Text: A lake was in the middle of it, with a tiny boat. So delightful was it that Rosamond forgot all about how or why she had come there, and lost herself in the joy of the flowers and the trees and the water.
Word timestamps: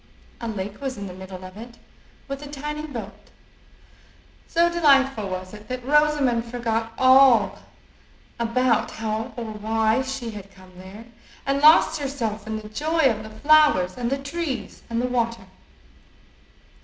A 0.39 0.47
lake 0.47 0.81
was 0.81 0.97
in 0.97 1.05
the 1.05 1.13
middle 1.13 1.45
of 1.45 1.55
it, 1.55 1.77
with 2.27 2.41
a 2.41 2.47
tiny 2.49 2.87
boat. 2.87 3.29
So 4.47 4.67
delightful 4.67 5.29
was 5.29 5.53
it 5.53 5.67
that 5.67 5.85
Rosamond 5.85 6.43
forgot 6.45 6.91
all 6.97 7.59
about 8.39 8.89
how 8.89 9.31
or 9.37 9.45
why 9.45 10.01
she 10.01 10.31
had 10.31 10.49
come 10.55 10.71
there, 10.75 11.05
and 11.45 11.61
lost 11.61 11.99
herself 12.01 12.47
in 12.47 12.57
the 12.59 12.69
joy 12.69 13.11
of 13.11 13.21
the 13.21 13.29
flowers 13.29 13.95
and 13.95 14.09
the 14.09 14.17
trees 14.17 14.81
and 14.89 14.99
the 14.99 15.07
water. 15.07 15.45